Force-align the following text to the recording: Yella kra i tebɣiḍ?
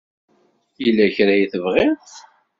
Yella 0.83 1.05
kra 1.15 1.33
i 1.37 1.45
tebɣiḍ? 1.51 2.09